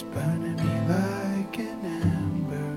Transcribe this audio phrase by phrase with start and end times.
[0.00, 2.72] It's burning me like an ember.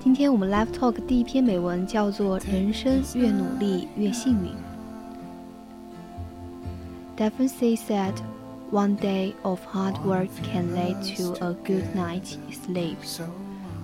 [0.00, 4.52] 今天我们 Live Talk 第一篇美文叫做《人生越努力越幸运》。
[7.16, 8.14] Da Vinci said,
[8.70, 12.98] "One day of hard work can lead to a good night's sleep.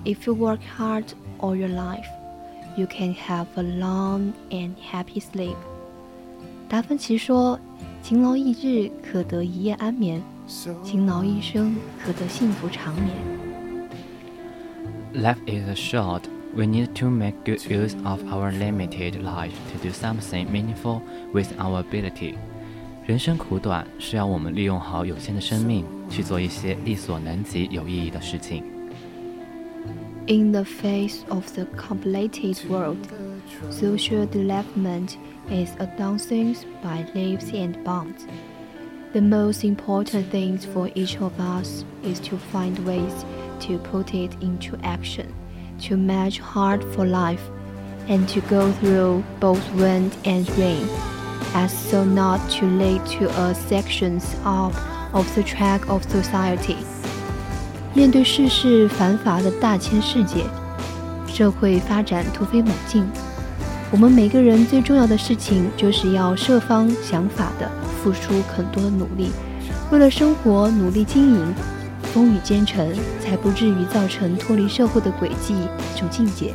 [0.05, 1.07] If you work hard
[1.41, 2.07] all your life,
[2.77, 5.57] you can have a long and happy sleep."
[6.69, 7.59] 达芬奇说
[8.01, 10.23] ：“勤劳一日可得一夜安眠。”
[10.84, 13.16] 勤劳一生可得幸福长眠。”
[15.14, 16.24] Life is short.
[16.56, 21.52] We need to make good use of our limited life to do something meaningful with
[21.60, 22.36] our ability.
[23.06, 28.64] 人生苦短，需要我们利用好有限的生命，去做一些力所能及、有意义的事情。
[30.28, 32.98] In the face of the complicated world,
[33.72, 35.16] social development
[35.50, 38.28] is advancing by leaps and bounds.
[39.14, 43.26] The most important thing for each of us is to find ways
[43.62, 45.26] to put it into action,
[45.88, 47.42] to match hard for life,
[48.08, 50.88] and to go through both wind and rain,
[51.56, 54.76] as so not to lead to a sections of,
[55.14, 56.78] of the track of society.
[57.96, 60.44] 面对世事繁华的大千世界，
[61.28, 63.04] 社会发展突飞猛进，
[63.92, 67.70] 我们每个人最重要的事情就是要设方想法的
[68.05, 69.33] 付出很多的努力，
[69.91, 71.55] 为了生活努力经营。
[72.13, 75.55] 风雨兼程，才不至于造成脱离社会的轨迹
[75.95, 76.53] 这种境界。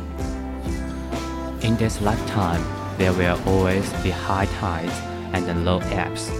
[1.60, 2.60] In this lifetime,
[2.98, 4.94] there will always be high tides
[5.34, 6.30] and low ebbs.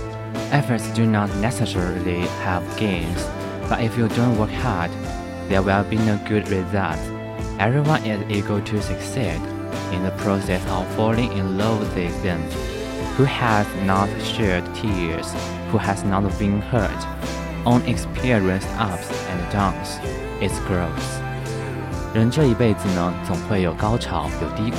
[0.53, 3.27] Efforts do not necessarily have gains,
[3.69, 4.91] but if you don't work hard,
[5.51, 7.03] there will be no good results.
[7.59, 9.41] Everyone is eager to succeed
[9.93, 12.41] in the process of falling in love with them.
[13.21, 15.35] Who has not shed tears?
[15.71, 16.89] Who has not been hurt?
[17.67, 19.99] On experienced ups and downs,
[20.41, 21.21] its growth.
[22.15, 24.77] 人这一辈子呢，总会有高潮，有低谷。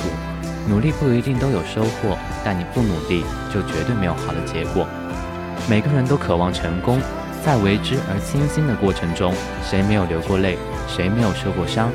[0.68, 4.88] 努力不一定都有收获，但你不努力，就绝对没有好的结果。
[5.70, 6.98] 每个人都渴望成功，
[7.44, 9.32] 在为之而艰辛的过程中，
[9.62, 10.58] 谁没有流过泪？
[10.88, 11.90] 谁没有受过伤？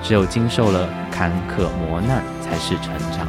[0.00, 3.26] 只有经受了坎坷磨难，才是成长。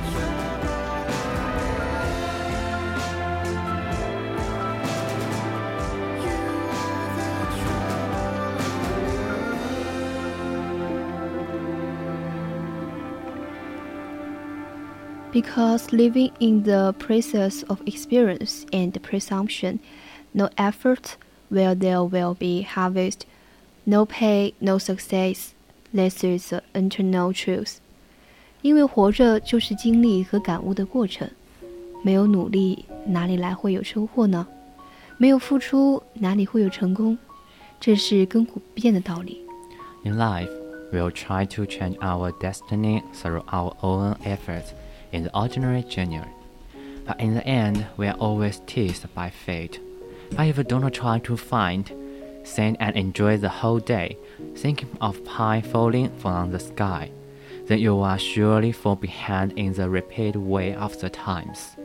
[15.33, 19.81] Because living in the process of experience and presumption,
[20.33, 21.17] no effort
[21.51, 23.27] where there will be harvest,
[23.85, 25.55] no pay, no success.
[25.93, 27.79] This is the internal truth.
[28.63, 31.29] 因为活着就是经历和感悟的过程，
[32.03, 34.47] 没有努力，哪里来会有收获呢？
[35.19, 37.19] 没有付出，哪里会有成功？
[37.79, 39.45] 这是亘古不变的道理。
[40.05, 40.49] In life,
[40.93, 44.73] we'll try to change our destiny through our own efforts
[45.13, 46.21] in the ordinary journey.
[47.07, 49.79] But in the end, we are always teased by fate.
[50.37, 51.85] But if you do not try to find,
[52.45, 54.17] sit and enjoy the whole day,
[54.57, 57.11] thinking of pie falling from the sky,
[57.67, 61.77] then you are surely fall behind in the rapid way of the times.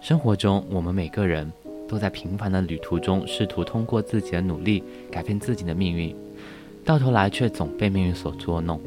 [0.00, 1.52] 生活中，我们每个人
[1.88, 6.14] 都在平凡的旅途中，试图通过自己的努力改变自己的命运，
[6.84, 8.80] 到头来却总被命运所捉弄。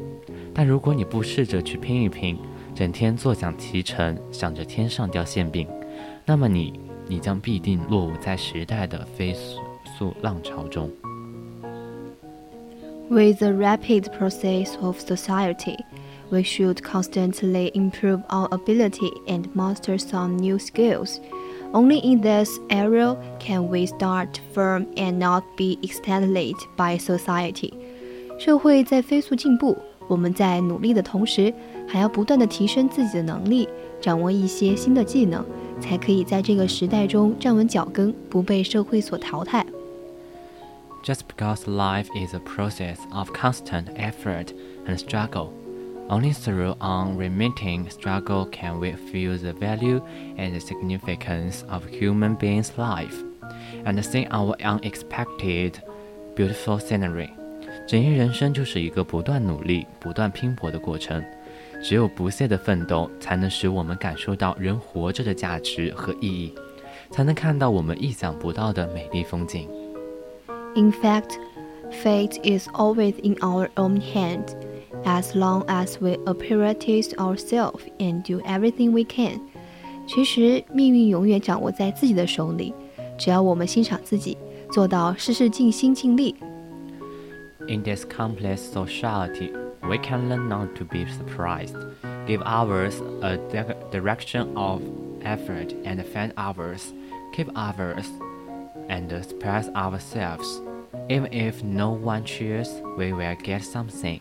[0.54, 2.38] 但如果你不试着去拼一拼，
[2.77, 5.67] 整天坐享其成，想着天上掉馅饼，
[6.23, 9.33] 那么你，你将必定落伍在时代的飞
[9.97, 10.87] 速浪潮中。
[13.09, 15.79] With the rapid process of society,
[16.29, 21.19] we should constantly improve our ability and master some new skills.
[21.73, 27.73] Only in this area can we start firm and not be extended by society.
[28.37, 29.75] 社会在飞速进步，
[30.08, 31.52] 我们在努力的同时，
[31.88, 33.68] 还要不断的提升自己的能力，
[34.00, 35.44] 掌握一些新的技能，
[35.80, 39.64] 才可以在这个时代中站稳脚跟，不被社会所淘汰。
[41.04, 44.52] Just because life is a process of constant effort
[44.86, 45.48] and struggle,
[46.08, 50.00] only through unremitting struggle can we feel the value
[50.36, 53.16] and the significance of human beings' life,
[53.84, 55.80] and see our unexpected,
[56.36, 57.30] beautiful scenery.
[57.87, 61.23] 整一人生就是一个不断努力、不断拼搏的过程。
[61.81, 66.53] 只有不懈的奋斗，才能使我们感受到人活着的价值和意义，
[67.11, 69.69] 才能看到我们意想不到的美丽风景。
[70.75, 71.37] In fact,
[72.03, 74.53] fate is always in our own hands.
[75.05, 79.39] As long as we appreciate ourselves and do everything we can，
[80.07, 82.73] 其实命运永远掌握在自己的手里。
[83.17, 84.35] 只要我们欣赏自己，
[84.71, 86.35] 做到事事尽心尽力。
[87.68, 89.52] In this complex society.
[89.88, 91.76] we can learn not to be surprised,
[92.26, 93.36] give ours a
[93.90, 94.82] direction of
[95.22, 96.92] effort and find ours,
[97.32, 98.08] keep ours,
[98.88, 100.60] and express ourselves.
[101.08, 104.20] Even if no one cheers, we will get something.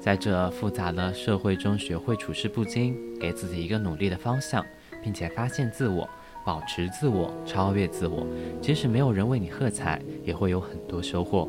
[0.00, 4.64] 在这复杂的社会中，学会处事不惊，给自己一个努力的方向，
[5.02, 6.08] 并且发现自我，
[6.44, 8.26] 保持自我，超越自我。
[8.60, 11.48] 即使没有人为你喝彩，也会有很多收获。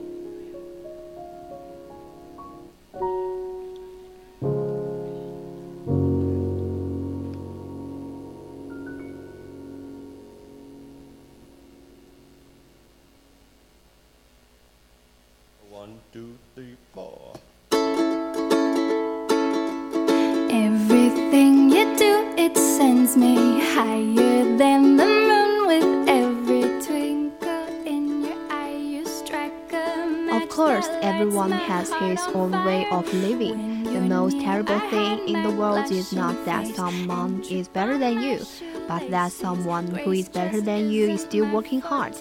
[31.18, 33.82] Everyone has his own way of living.
[33.82, 38.46] The most terrible thing in the world is not that someone is better than you,
[38.86, 42.14] but that someone who is better than you is still working hard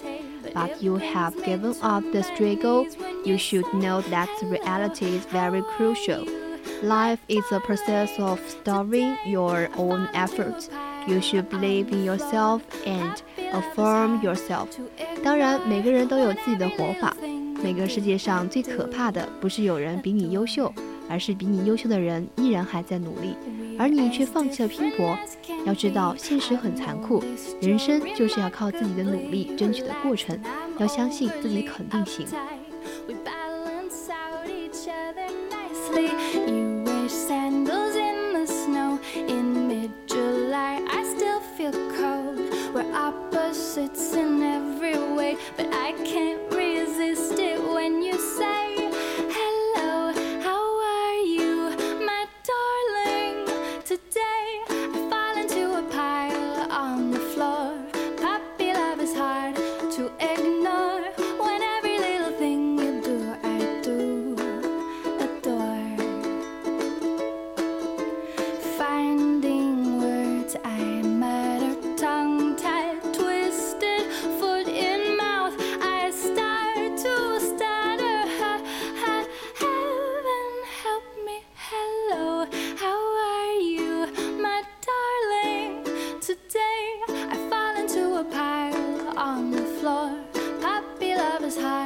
[0.53, 2.85] But you have given up the struggle.
[3.25, 6.25] You should know that reality is very crucial.
[6.83, 10.69] Life is a process of starving your own efforts.
[11.07, 13.21] You should believe in yourself and
[13.51, 14.67] affirm yourself.
[15.23, 17.15] 当然，每个人都有自己的活法。
[17.63, 20.73] 每个世界上最可怕的不是有人比你优秀，
[21.08, 23.34] 而是比你优秀的人依然还在努力，
[23.78, 25.18] 而你却放弃了拼搏。
[25.64, 27.22] 要知道，现实很残酷，
[27.60, 30.38] 人生就是要靠自己的努力争取的过程。
[30.78, 32.26] 要相信自己肯定行。
[91.48, 91.77] was high.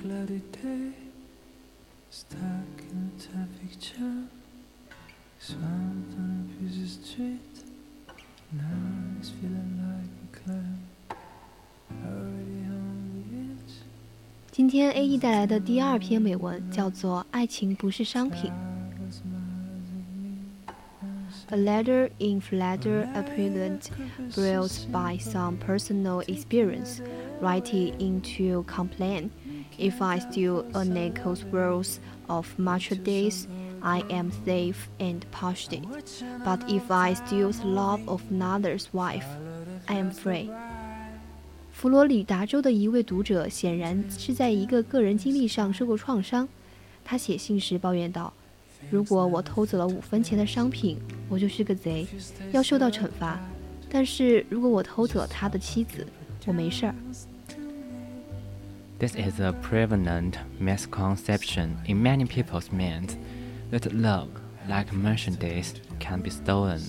[0.00, 0.92] cloudy day,
[2.08, 2.38] stuck
[2.90, 4.30] in a traffic jam,
[5.40, 7.64] swamped on a busy street.
[8.52, 8.62] Now
[9.18, 10.78] it's feeling like a clown.
[14.52, 18.50] 今天 A E 带来的第二篇美文叫做《爱情不是商品》。
[21.50, 23.88] A letter in Florida appearance,
[24.34, 27.00] brought by some personal experience,
[27.40, 29.30] writing into complaint.
[29.76, 33.46] If I still echo words of mature days,
[33.80, 35.82] I am safe and posted.
[36.44, 39.26] But if I steal the love of another's wife,
[39.86, 40.50] I am free.
[41.72, 46.48] 佛罗里达州的一位读者显然是在一个个人经历上受过创伤。
[47.04, 48.32] 他写信时抱怨道
[48.90, 50.98] ：“如果我偷走了五分钱的商品，
[51.28, 52.06] 我就是个贼，
[52.50, 53.38] 要受到惩罚。
[53.88, 56.04] 但是如果我偷走了他的妻子，
[56.46, 56.94] 我没事儿。
[58.99, 63.17] This is a prevalent misconception in many people's minds
[63.71, 64.29] that love,
[64.69, 66.79] like merchandise, can be stolen.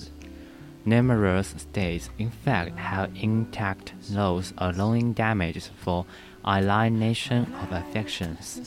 [0.85, 6.05] Numerous states, in fact, have intact laws allowing damages for
[6.45, 8.59] alienation of affections。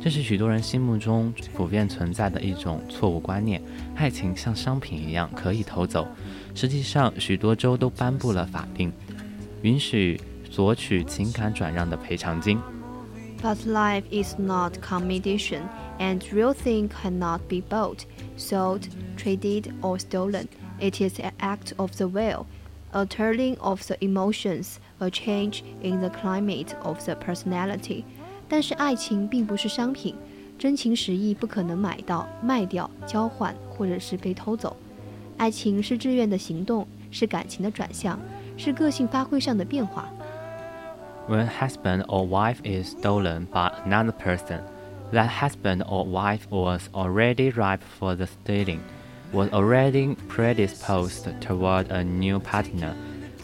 [0.00, 3.62] 这是许多人心目中普遍存在的一种错误观念：
[3.94, 6.08] 爱情像商品一样可以偷走。
[6.54, 8.92] 实际上，许多州都颁布了法令，
[9.62, 12.58] 允许索取情感转让的赔偿金。
[13.46, 15.62] But life is not competition,
[15.98, 18.04] and real thing cannot be bought,
[18.36, 20.46] sold, traded, or stolen.
[20.78, 22.46] It is an act of the will,
[22.92, 28.04] a turning of the emotions, a change in the climate of the personality.
[28.48, 30.14] 但是爱情并不是商品，
[30.56, 34.76] 真情实意不可能买到、卖掉、交换或者是被偷走。
[35.36, 38.20] 爱情是志愿的行动，是感情的转向，
[38.56, 40.08] 是个性发挥上的变化。
[41.27, 44.61] When husband or wife is stolen by another person,
[45.11, 48.81] that husband or wife was already ripe for the stealing
[49.33, 52.95] was already predisposed toward a new partner.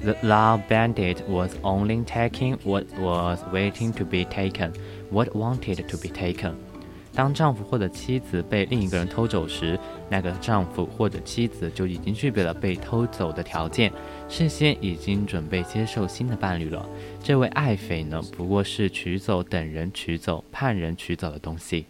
[0.02, 4.74] The law bandit was only taking what was waiting to be taken,
[5.10, 6.58] what wanted to be taken.
[7.15, 13.93] 当丈夫或者妻子被另一个人偷走时，那个丈夫或者妻子就已经具备了被偷走的条件，
[14.29, 16.89] 事先已经准备接受新的伴侣了。
[17.23, 21.87] 这位爱匪呢，不过是取走等人取走、判人取走的东西。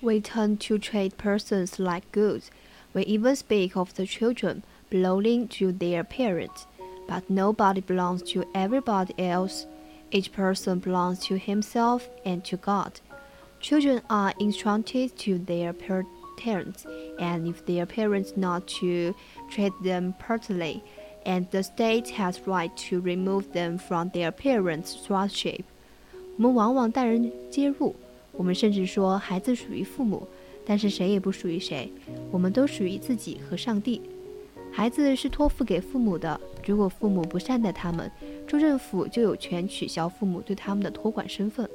[0.00, 2.44] We tend to treat persons like goods.
[2.92, 6.64] We even speak of the children belonging to their parents,
[7.08, 9.64] but nobody belongs to everybody else.
[10.10, 13.00] Each person belongs to himself and to God.
[13.61, 16.85] Children are instructed to their parents,
[17.19, 19.13] and if their parents not to
[19.49, 20.81] treat them properly,
[21.25, 25.63] and the state has right to remove them from their parents' stewardship.
[26.37, 27.95] 我们往往待人接入，
[28.31, 30.27] 我们甚至说孩子属于父母。
[30.65, 31.91] 但是谁也不属于谁，
[32.31, 34.01] 我们都属于自己和上帝。
[34.71, 38.11] 孩子是托付给父母的，如果父母不善待他们，
[38.47, 41.67] 州政府就有权取消父母对他们的托管身份。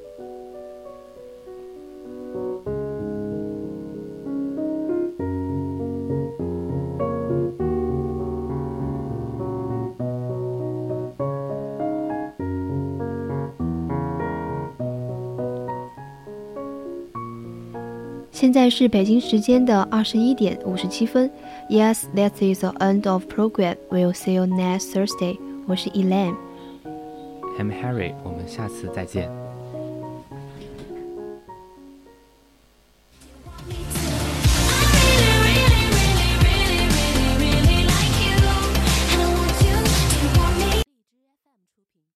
[18.34, 21.30] 现在是北京时间的二十一点五十七分。
[21.70, 23.76] Yes, that is the end of program.
[23.90, 25.38] We'll see you next Thursday.
[25.68, 26.34] 我是 Elaine。
[27.60, 29.43] I'm Harry，我们下次再见。